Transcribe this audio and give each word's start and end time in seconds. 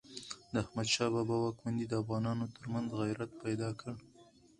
د 0.53 0.53
احمد 0.63 0.87
شاه 0.93 1.09
بابا 1.15 1.35
واکمني 1.39 1.85
د 1.87 1.93
افغانانو 2.03 2.45
ترمنځ 2.55 2.87
عزت 3.01 3.31
پیدا 3.43 3.69
کړ. 3.79 3.93